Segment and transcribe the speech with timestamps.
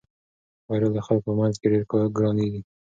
[0.63, 1.83] خبریال د خلکو په منځ کې ډېر
[2.17, 2.61] ګرانیږي.